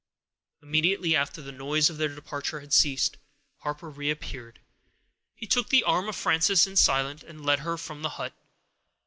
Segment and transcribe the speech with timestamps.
[0.63, 3.17] Immediately after the noise of their departure had ceased,
[3.59, 4.59] Harper reappeared.
[5.35, 8.33] He took the arm of Frances in silence, and led her from the hut.